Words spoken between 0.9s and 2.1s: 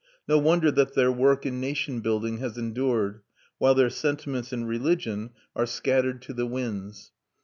their work in nation